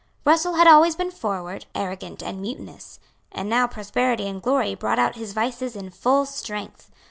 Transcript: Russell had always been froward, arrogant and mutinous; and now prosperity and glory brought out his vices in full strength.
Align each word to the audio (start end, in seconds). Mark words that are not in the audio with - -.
Russell 0.25 0.55
had 0.55 0.65
always 0.65 0.95
been 0.95 1.11
froward, 1.11 1.67
arrogant 1.75 2.23
and 2.23 2.41
mutinous; 2.41 2.99
and 3.31 3.47
now 3.47 3.67
prosperity 3.67 4.27
and 4.27 4.41
glory 4.41 4.73
brought 4.73 4.97
out 4.97 5.13
his 5.13 5.31
vices 5.33 5.75
in 5.75 5.91
full 5.91 6.25
strength. 6.25 6.89